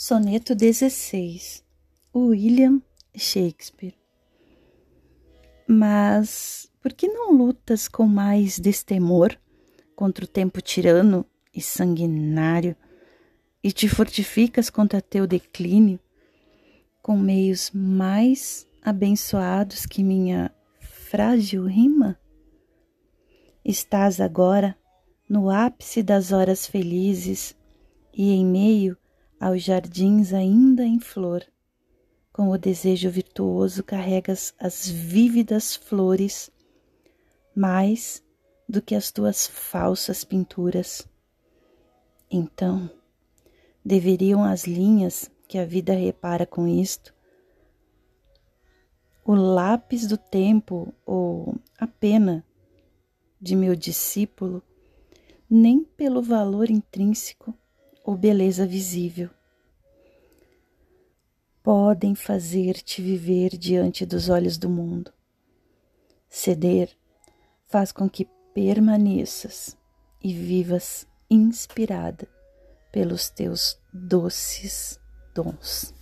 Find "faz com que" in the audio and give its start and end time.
67.66-68.26